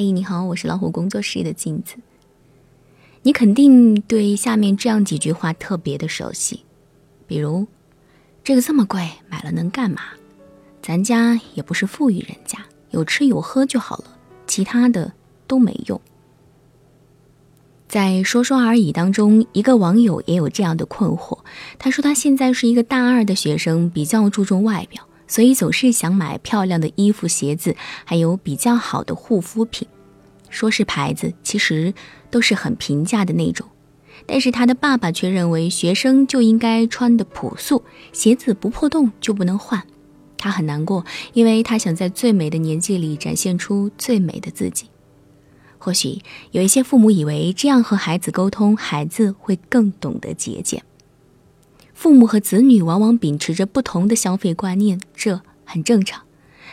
[0.00, 1.96] 嘿，你好，我是老虎工作室的镜子。
[3.22, 6.64] 你肯定对下面这样几句话特别的熟悉，
[7.26, 7.66] 比如，
[8.44, 10.02] 这个这么贵，买了能干嘛？
[10.80, 12.60] 咱家也不是富裕人家，
[12.92, 14.16] 有吃有喝就好了，
[14.46, 15.12] 其他的
[15.48, 16.00] 都没用。
[17.88, 21.40] 在说说而已当中，一个网友也有这样的困惑。
[21.76, 25.02] 他说他现在是一个大二的学生，比较注重外表。
[25.26, 29.86] 所以总是想买漂亮的衣服、鞋子，还有比较好的护肤品。
[30.50, 31.92] 说是牌子，其实
[32.30, 33.66] 都是很平价的那种。
[34.26, 39.82] 但是他的爸爸却认为，学生就应该穿的朴素，鞋子不破洞就不能换。
[40.36, 44.86] 他很难过，因为他想在最美的年纪里展现出最美的自己。
[45.78, 46.18] 或许
[46.50, 50.82] 有一些父母以为这样和孩子沟通，孩子会更懂得节俭。
[51.94, 56.22] 父母和子女往往秉持着不同的消费观念，这很正常。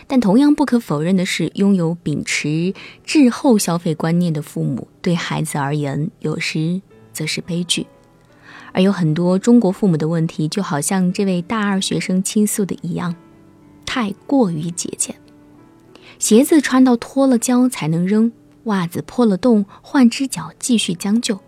[0.07, 7.87] 但同样不可否认的是，拥有秉持滞后消费观念的父母，对孩子而言，有时则是悲剧。
[8.71, 13.15] 而有很多中国父母的问题，就好像这位大二学生倾诉的一样，
[13.85, 15.15] 太过于节俭。
[16.19, 18.31] 鞋子穿到脱了胶才能扔，
[18.65, 21.39] 袜子破了洞换只脚继续将就，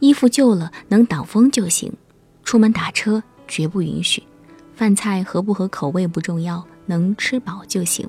[0.00, 1.92] 衣服旧了能挡风就行。
[2.42, 4.22] 出门打车绝不允许，
[4.74, 8.08] 饭菜合不合口味不重要，能吃饱就行。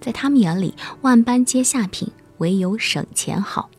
[0.00, 3.70] 在他们眼里，万般皆下品，唯有省钱好。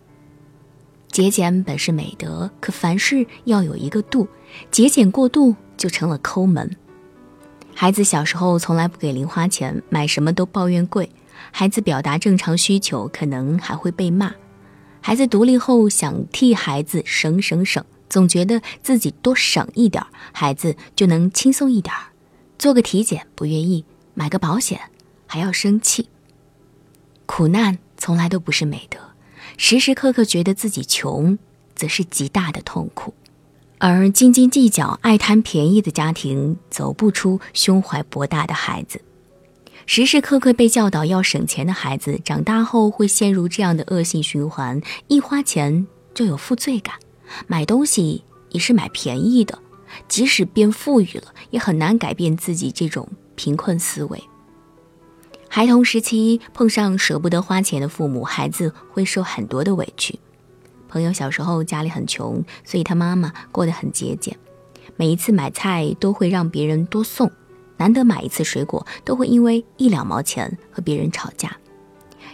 [1.07, 4.27] 节俭本是美德，可凡事要有一个度，
[4.69, 6.75] 节俭过度就成了抠门。
[7.73, 11.09] 孩子小时候从来不给零花钱，买什么都抱怨贵。
[11.51, 14.35] 孩子表达正常需求，可能还会被骂。
[15.01, 17.83] 孩子独立后，想替孩子省省省。
[18.09, 21.93] 总觉得自己多省一点孩子就能轻松一点
[22.57, 23.85] 做个体检不愿意，
[24.19, 24.81] 买个保险
[25.27, 26.09] 还要生气。
[27.25, 28.99] 苦难从来都不是美德，
[29.55, 31.39] 时时刻刻觉得自己穷，
[31.73, 33.13] 则是极大的痛苦。
[33.77, 38.99] 而斤斤计较、爱贪便宜的家庭，走不出胸怀博大的孩子。
[39.85, 46.95] 时时刻刻被教导要省钱的孩子，长大后会陷入这样的恶性循环：一花钱就有负罪感。
[47.47, 49.57] 买东西也是买便宜的，
[50.09, 53.07] 即使变富裕了，也很难改变自己这种
[53.39, 54.21] 贫困思维。
[55.47, 60.19] 孩童时期碰上舍不得花钱的父母，孩子会受很多的委屈。
[60.89, 64.37] 朋友小时候家里很穷，所以他妈妈过得很节俭，
[64.97, 67.31] 每一次买菜都会让别人多送，
[67.77, 71.55] 难得买一次水果都会因为一两毛钱和别人吵架。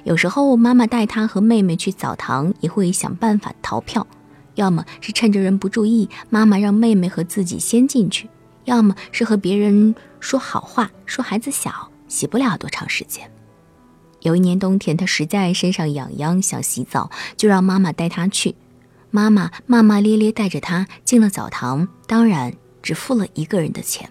[0.05, 4.07] 有时候妈妈带他和妹妹去澡堂，也会想办法逃票。
[4.55, 8.25] 要么是趁着人不注意，妈妈让妹妹和自己先进去；
[8.65, 13.31] 要么是和别人说好话，说孩子小，洗不了多长时间。
[14.21, 18.55] 有一年冬天，他实在身上痒痒，想洗澡，就让妈妈带他去。
[19.11, 24.09] 妈妈骂骂咧咧带着他进了澡堂，当然只付了一个人的钱。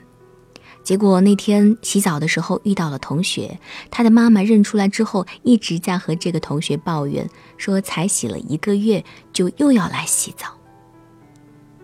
[0.82, 3.58] 结果那天洗澡的时候遇到了同学，
[3.90, 10.46] 他的妈妈认出来之后，一直在和这个同学抱怨，说才洗了一个月就又要来洗澡。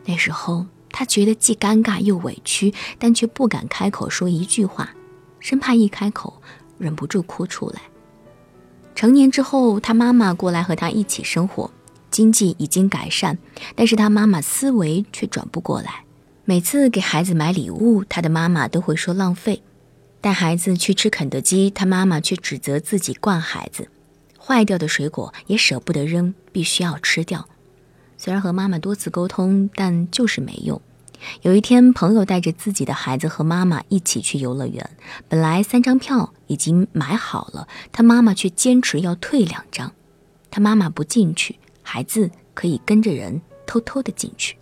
[0.04, 4.90] 那时候他觉得既尴尬又委屈，但却不敢开口说一句话，
[5.38, 6.42] 生怕一开口
[6.78, 7.80] 忍不住哭出来。
[8.94, 11.70] 成年之后，他妈妈过来和他一起生活，
[12.10, 13.38] 经济已经改善，
[13.74, 16.04] 但是他妈妈思维却转不过来。
[16.44, 19.62] 每次给孩子买礼物，他的妈妈都会说浪费；
[20.20, 23.84] 带孩子去吃肯德基，他妈妈却指责自己惯孩子；
[24.38, 27.48] 坏掉的水果也舍不得扔，必须要吃掉。
[28.22, 30.78] 虽然和妈妈多次沟通，但就是没用。
[31.40, 34.90] 有一天，朋友带着自己的孩子和妈妈一起去游乐园，
[35.26, 39.90] 本来三张票已经买好了，他妈妈却坚持要退两张。
[40.50, 44.54] 他妈妈不进去，孩子可以跟着人偷偷的进去，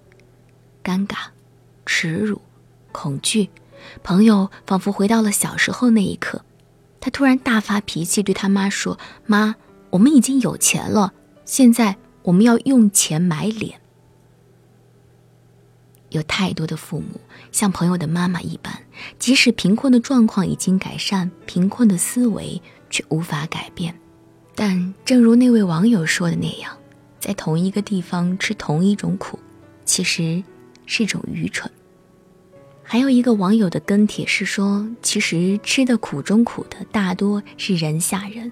[0.84, 1.16] 尴尬。
[1.84, 2.40] 耻辱、
[2.92, 3.50] 恐惧，
[4.04, 6.44] 朋友仿佛回到了小时候那一刻。
[7.00, 9.56] 他突然大发脾气，对他妈说：“妈，
[9.90, 11.12] 我们已经有钱了，
[11.44, 13.80] 现在我们要用钱买脸。”
[16.10, 17.20] 有太多的父母
[17.52, 18.72] 像朋友的妈妈一般，
[19.18, 23.94] 即使贫困的状况已经改善，贫困的思维却无法改变。
[24.54, 26.74] 但正如那位网友说的那样，
[27.20, 29.38] 在同一个地方吃同一种苦，
[29.84, 30.42] 其实
[30.86, 31.70] 是一种愚蠢。
[32.82, 38.50] 还有一个网友的跟帖是说，其实吃的苦中苦的大多是人下人，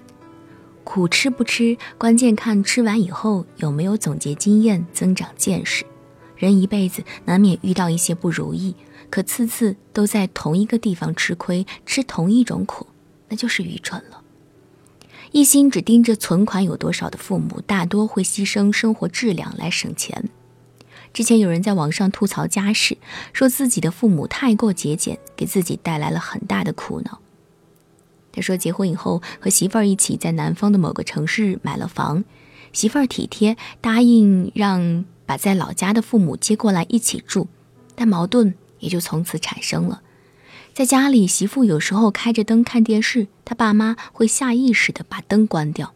[0.87, 5.85] 苦吃不吃，关键看吃完以后有没有总结经验、增长见识。
[6.37, 8.73] 人一辈子难免遇到一些不如意，
[9.09, 12.87] 可次次都在同一个地方吃亏，吃同一种苦，
[13.27, 14.21] 那就是愚蠢了。
[15.33, 20.29] 一心只盯着存款有多少的父母，大多会牺牲生活质量来省钱。
[21.11, 22.97] 之前有人在网上吐槽家世，
[23.33, 27.19] 说自己的父母太过节俭，给自己带来了很大的苦恼。
[28.37, 32.23] 他说，结婚以后和媳妇儿一起在南方的某个城市买了房，
[32.71, 37.47] 媳妇儿体贴，答应让把在老家的父母接过来一起住，
[37.95, 40.03] 但矛盾也就从此产生了。
[40.75, 45.93] 在家里，媳妇有时候开着灯看电视，他爸妈会下意识的把灯关掉。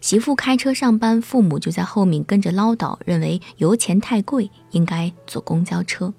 [0.00, 6.12] 媳妇开车上班，父母就在后面跟着唠叨，认为油钱太贵，应该坐公交车。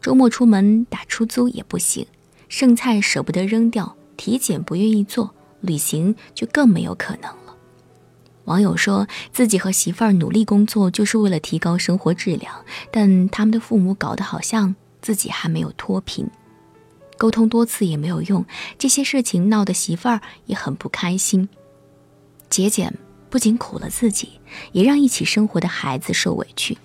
[0.00, 2.06] 周末出门打出租也不行，
[2.48, 7.56] 剩菜舍不得扔掉，体检不愿意做，旅行就更没有可能了。
[8.44, 12.54] 网友说自己和媳妇儿努力工作，就是为了提高生活质量，
[12.90, 16.28] 但他们的父母搞得好像自己还没有脱贫。
[17.16, 18.44] 沟通多次也没有用，
[18.76, 21.48] 这些事情闹得媳妇儿也很不开心。
[22.50, 22.92] 节俭
[23.30, 24.40] 不仅苦了自己，
[24.72, 26.76] 也让一起生活的孩子受委屈。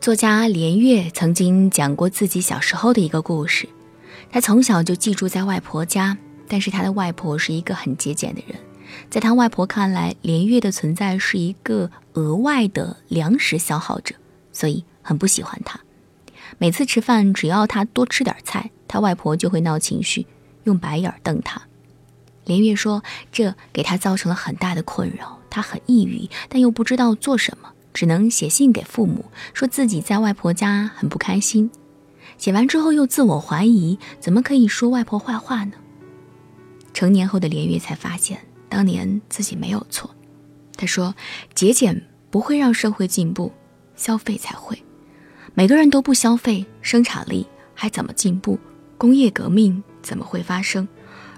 [0.00, 3.68] 作家连岳曾经讲过自己小时候的一个故事。
[4.30, 6.16] 他从小就寄住在外婆家，
[6.52, 8.54] 但是他的外婆是一个很节俭的人。
[9.08, 14.14] 在他外婆看来，连月的存在是一个额外的粮食消耗者，
[14.52, 15.80] 所以很不喜欢他。
[16.58, 20.26] 每次吃饭，只要他多吃点菜，他外婆就会闹情绪，
[20.64, 21.62] 用白眼瞪他。
[22.44, 23.02] 连月说，
[23.32, 29.24] 这给他造成了很大的困扰，他很抑郁，但又不知道做什么，只能写信给父母，
[29.54, 31.70] 说自己在外婆家很不开心。
[32.36, 35.72] 写完之后又自我怀疑，怎么可以说外婆坏话呢？
[36.92, 40.14] 成年后的连月才发现，当年自己没有错。
[40.76, 41.14] 他说，
[41.54, 43.52] 节俭不会让社会进步，
[43.94, 44.82] 消费才会。
[45.54, 48.58] 每个人都不消费，生产力还怎么进步？
[48.96, 50.86] 工业革命怎么会发生？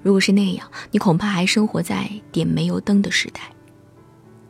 [0.02, 3.40] 如果是那样，你恐怕还生活在点煤油灯的时代。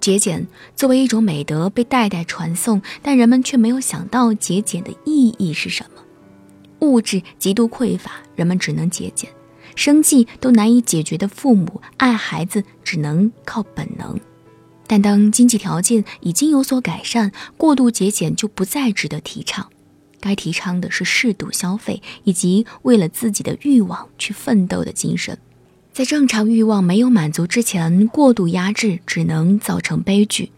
[0.01, 0.47] 节俭
[0.77, 6.03] 作为一种美德被代代传颂，但人们却没有想到节俭的意义是什么。
[6.81, 9.31] 物质极度匮乏，人们只能节俭；
[9.75, 14.19] 生计都难以解决的父母，爱孩子只能靠本能。
[14.87, 19.69] 但当经济条件已经有所改善，过度节俭就不再值得提倡。
[20.21, 25.38] 该提倡的是适度消费，以及为了自己的欲望去奋斗的精神。
[25.93, 30.50] 在正常欲望没有满足之前，过度压制只能造成悲剧。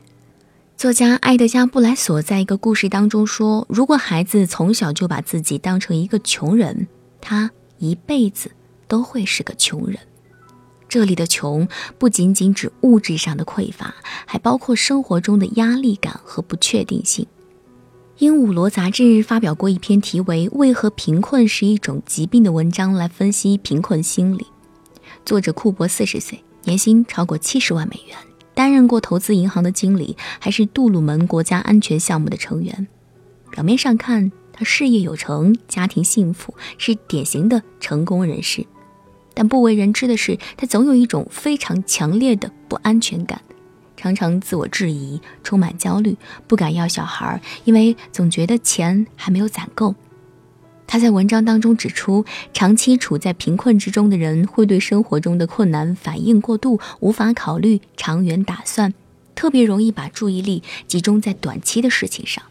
[0.76, 6.86] 作家埃德加·布莱索在一个故事当中说：“如果孩子从小就把自己当成一个穷人，
[7.20, 8.50] 他一辈子
[8.88, 9.98] 都会是个穷人。”
[10.88, 11.66] 这里的穷
[11.98, 13.94] 不仅仅指物质上的匮乏，
[14.24, 17.26] 还包括生活中的压力感和不确定性。
[18.18, 24.46] 鹦鹉螺杂志发表过一篇题为《为何贫困是一种疾病》的文章，来分析贫困心理。
[25.24, 28.16] 作者库珀四十岁，年薪超过七十万美元，
[28.54, 32.86] 担任过投资银行的经理，还是杜鲁门国家安全项目的成员。
[33.50, 38.64] 表面上看，他事业有成，家庭幸福，是典型的成功人士。
[39.38, 43.42] 但不为人知的是，他总有一种非常强烈的不安全感，
[43.94, 46.16] 常常自我质疑，充满焦虑，
[46.46, 49.94] 不敢要小孩，因为总觉得钱还没有攒够。
[50.86, 52.24] 他在文章当中指出，
[52.54, 58.94] 长期处在贫困之中的人会对生活中的困难反应过度，无法考虑长远打算，
[59.34, 62.42] 特别容易把注意力集中在短期的事情上。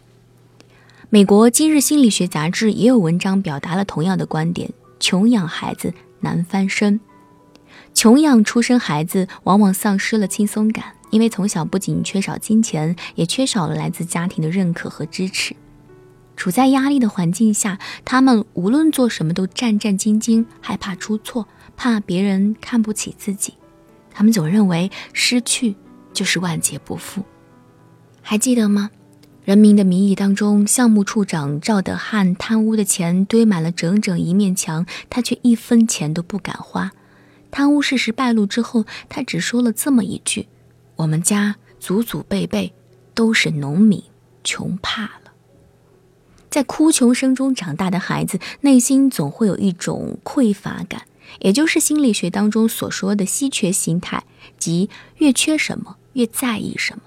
[1.10, 5.92] 美国今日心理学杂志也有文章表达了同样的观点：穷养孩子。
[6.20, 7.00] 难翻身，
[7.94, 15.54] 穷养出生孩子往往丧失了轻松感，因为从小不仅缺少金钱，也缺少了来自家庭的认可和支持。
[16.36, 23.54] 处在压力的环境下，他们无论做什么都战战兢兢，害怕出错，怕别人看不起自己。
[24.12, 25.76] 他们总认为失去
[26.12, 27.22] 就是万劫不复。
[28.20, 28.90] 还记得吗？
[29.46, 36.90] 《人民的名义》当中，项目处长赵德汉贪污的钱堆满了整整一面墙，他却一分钱都不敢花。
[37.52, 40.48] 贪污事实败露之后，他只说了这么一句
[40.96, 42.72] ：“我们家祖祖辈辈
[43.14, 44.02] 都是农民，
[44.42, 45.30] 穷怕了。”
[46.50, 51.02] 在哭穷声中长大的孩子，内心总会有一种匮乏感，
[51.38, 54.24] 也就是心理学当中所说的稀缺心态，
[54.58, 57.02] 即越缺什么，越在意什么。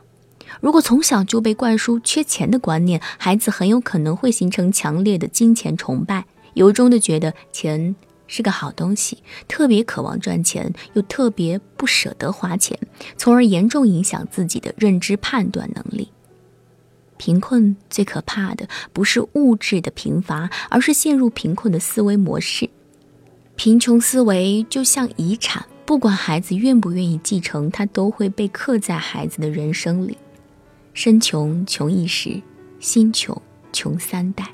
[0.62, 7.96] 如果从小就被灌输缺钱的观念，孩子很有可能会形成强烈的金钱崇拜，由衷的觉得钱
[8.28, 12.78] 是个好东西，特别渴望赚钱，又特别不舍得花钱，
[13.18, 16.12] 从而严重影响自己的认知判断能力。
[17.18, 22.70] 贫困最可怕的不是物质的贫乏，而是陷入贫困的思维模式。
[23.56, 25.66] 贫穷思维就像遗产。
[25.86, 30.16] 不管孩子愿不愿意继承，它都会被刻在孩子的人生里。
[31.02, 32.42] 身穷穷一时，
[32.82, 33.42] 心穷
[33.72, 34.46] 穷三代。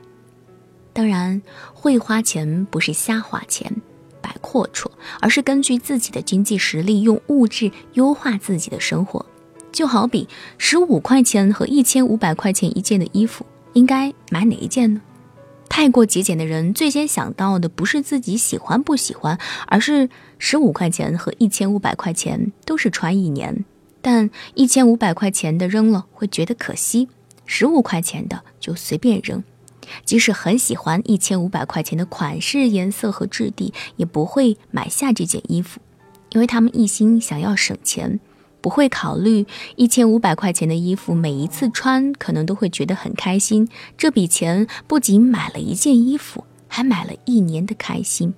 [0.94, 1.42] 当然，
[1.74, 3.76] 会花钱不是瞎花钱、
[4.22, 4.86] 摆阔绰，
[5.20, 9.26] 而是根据自己的经济实力，用物质优化自己的生活。
[9.72, 10.28] 就好比
[10.60, 15.02] 十五块钱和一千五百块钱一件的衣服，应该买哪一件呢？
[15.68, 23.66] 太过节俭的人，最先想到的不是自己喜欢不喜欢，而是十五块钱和一千五百块钱都是穿一年，
[24.06, 27.10] 但一千五百块钱的扔了会觉得可惜，
[27.48, 29.44] 十五块钱的就随便扔。
[30.04, 35.80] 即使很喜欢一千五百块钱的款式、颜色和质地，也不会买下这件衣服，
[36.30, 38.20] 因为他们一心想要省钱。
[38.62, 43.68] 不会考虑一千五百块钱的衣服，每一次穿可能都会觉得很开心。
[43.98, 48.36] 这笔钱不仅买了一件衣服，还买了一年的开心。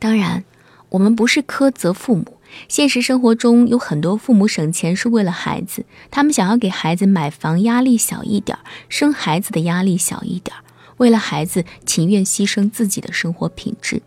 [0.00, 0.44] 当然，
[0.88, 2.37] 我们不是苛责父母。
[2.68, 10.56] 现实生活中有很多父母省钱是为了孩子，他们想要给孩子买房压力小一点，生孩子的压力小一点，
[10.96, 14.02] 为了孩子情愿牺牲自己的生活品质。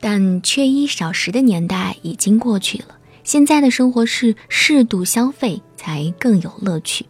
[0.00, 2.96] 但缺衣少食的年代已经过去了。
[3.22, 7.06] 现在的生活是适度消费才更有乐趣，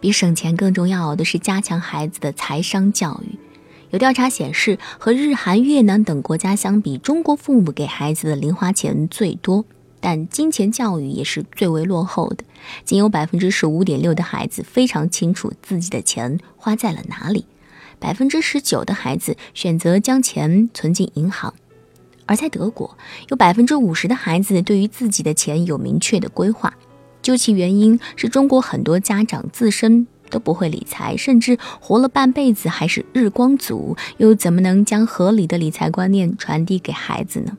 [0.00, 3.38] 比省钱更重要的是加强孩子的财商教育。
[3.90, 9.64] 有调查显示，和日韩、越南等国家相比，中国父母给孩子的零花钱最多，
[10.04, 12.44] 但金钱教育也是最为落后的。
[12.84, 17.46] 仅有百分之十五点六的孩子非常清楚自己的钱花在了哪里，
[17.98, 21.54] 百分之十九的孩子选择将钱存进银行。
[22.26, 22.98] 而在德国，
[23.30, 26.74] 有百分之五十的孩子对于自己的钱有明确的规划。
[27.22, 37.56] 究其原因，是中国很多家长自身都不会理财，甚至活了半辈子还是日光族，又怎么能将合理的理财观念传递给孩子呢？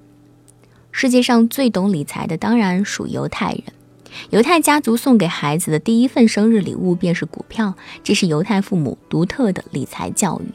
[0.98, 3.64] 世界上最懂理财的当然属犹太人。
[4.30, 10.46] 犹太家族送给孩子的第一份生日礼物便是股票，这是犹太父母独特的理财教育。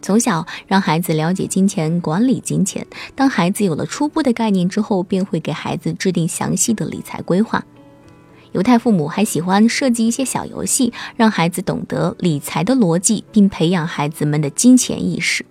[0.00, 2.86] 从小让孩子了解金钱，管理金钱。
[3.16, 7.64] 当孩子有了初步的概念之后，便会给孩子制定详细的理财规划。
[8.52, 15.44] 犹太父母还喜欢设计一些小游戏，让孩子懂得理财的逻辑，并培养孩子们的金钱意识。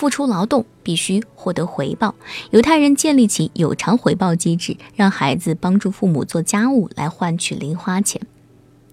[0.00, 2.14] 付出劳动必须获得回报，
[2.52, 8.18] 犹太人建立起有偿回报机制，让孩子帮助父母做家务来换取零花钱。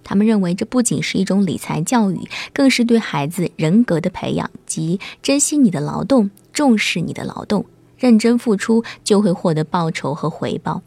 [0.03, 7.65] 他们认为，这不仅是一种理财教育，更是对孩子人格的培养，即珍惜你的劳动，重视你的劳动，
[7.97, 10.81] 认真付出就会获得报酬和回报。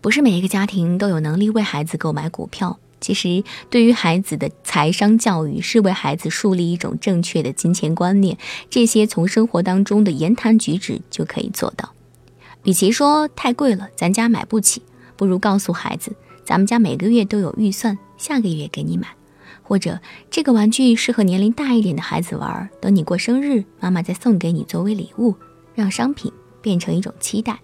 [0.00, 2.78] 不是每一个家庭都有能力为孩子购买股票。
[3.04, 8.38] 其实，对于孩子的财商教育，是为孩子树立一种正确的金钱观念，
[8.70, 11.92] 这些从生活当中的言谈举止就可以做到。
[12.62, 14.80] 与其说太贵了，咱家买不起，
[15.18, 16.16] 不如告诉孩子。
[16.46, 19.08] 咱们家每个月都有预算，下个月给你买，
[19.62, 25.34] 或者这个玩具适合年龄大一点的孩子玩，等你过生日，妈妈再送给你作为礼物，
[25.74, 26.32] 让商品
[26.62, 27.60] 变成一种期待。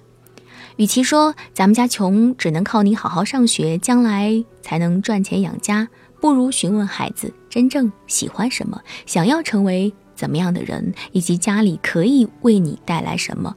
[0.76, 5.88] 与其说咱们家穷，只能靠你好好上学，将来才能赚钱养家，
[6.20, 13.54] 不如询问孩子真正喜欢什么，想要成为怎么样的人，以及家里可以为你带来什么，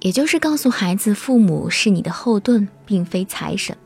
[0.00, 3.76] 也就是告诉孩子，父母是你的后盾，并非财神。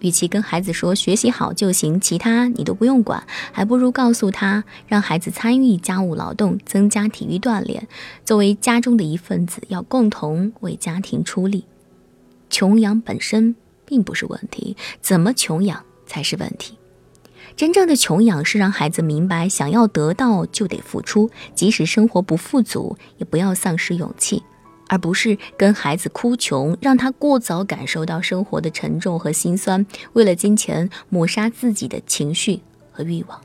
[0.00, 3.20] 与其跟孩子说学习好就行，其他你都不用管，
[3.50, 7.88] 还不如告诉他，让孩子参与家务劳动，增加体育锻炼，
[8.24, 11.64] 作为家中的一份子，要共同为家庭出力。
[12.50, 16.78] 穷养本身并不是问题，怎么穷养才是问题。
[17.56, 24.42] 真正的穷养是让孩子明白，想要得到就得付出，即使生活不富足，也不要丧失勇气。
[24.90, 33.38] 而不是跟孩子哭穷，让他过早感受到生活的沉重和心酸，为了金钱抹杀自己的情绪和欲望。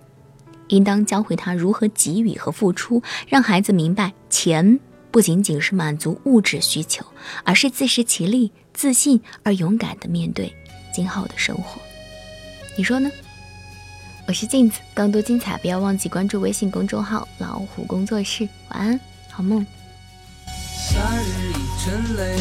[0.70, 4.80] 应当教会他如何给予和付出，让孩子明白，钱
[5.14, 7.06] 不仅仅是满足物质需求，
[7.44, 10.52] 而是自食其力、自信而勇敢地面对
[10.92, 11.80] 今后的生活。
[12.76, 13.12] 你说呢？
[14.28, 18.50] 我是镜子，更多精彩不要忘记关注微信公众号“老虎工作室”。
[18.74, 19.64] 晚安，好梦。
[20.48, 22.36] 夏日一阵泪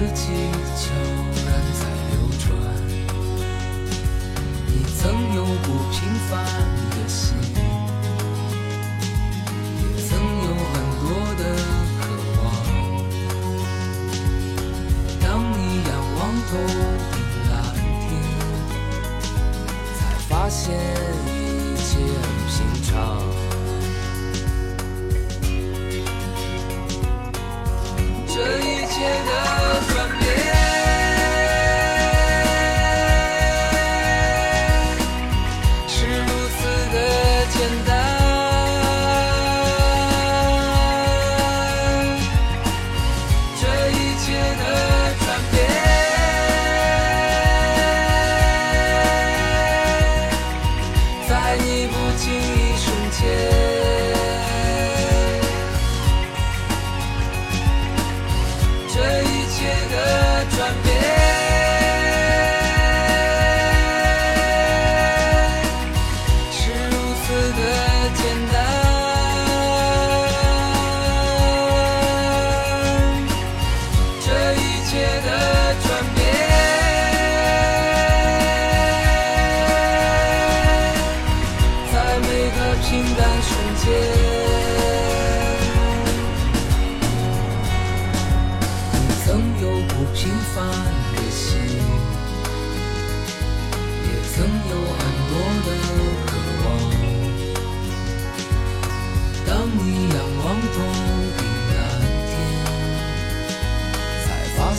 [0.00, 0.29] 四季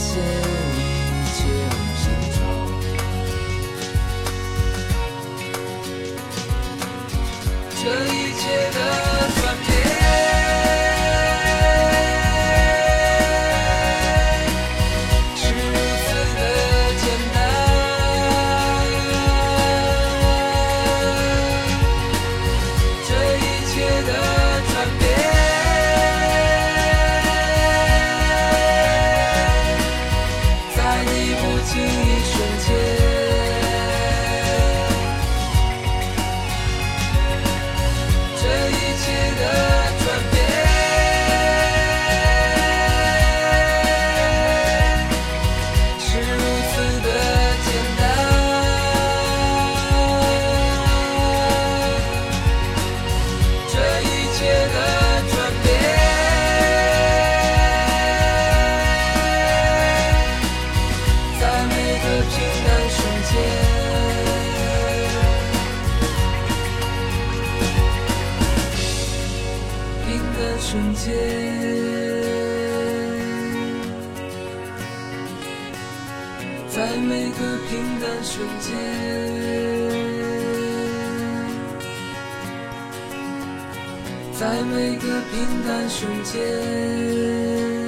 [0.02, 0.81] 谢你。
[70.72, 71.12] 瞬间
[76.66, 78.72] 在每个平淡瞬间
[84.32, 87.81] 在每个平淡瞬间。